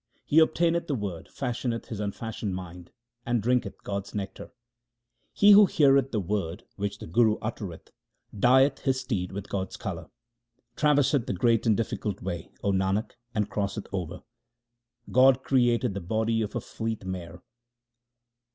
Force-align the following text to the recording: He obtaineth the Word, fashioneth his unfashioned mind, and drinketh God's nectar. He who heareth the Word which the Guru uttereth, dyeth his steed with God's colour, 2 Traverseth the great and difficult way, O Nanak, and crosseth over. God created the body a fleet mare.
He 0.25 0.39
obtaineth 0.39 0.87
the 0.87 0.95
Word, 0.95 1.29
fashioneth 1.31 1.89
his 1.89 1.99
unfashioned 1.99 2.55
mind, 2.55 2.89
and 3.23 3.39
drinketh 3.39 3.83
God's 3.83 4.15
nectar. 4.15 4.51
He 5.31 5.51
who 5.51 5.67
heareth 5.67 6.09
the 6.11 6.19
Word 6.19 6.63
which 6.75 6.97
the 6.97 7.05
Guru 7.05 7.37
uttereth, 7.39 7.91
dyeth 8.35 8.79
his 8.79 8.99
steed 8.99 9.31
with 9.31 9.47
God's 9.47 9.77
colour, 9.77 10.09
2 10.75 10.81
Traverseth 10.81 11.27
the 11.27 11.33
great 11.33 11.67
and 11.67 11.77
difficult 11.77 12.19
way, 12.19 12.49
O 12.63 12.71
Nanak, 12.71 13.11
and 13.35 13.47
crosseth 13.47 13.85
over. 13.91 14.21
God 15.11 15.43
created 15.43 15.93
the 15.93 16.01
body 16.01 16.41
a 16.41 16.47
fleet 16.49 17.05
mare. 17.05 17.43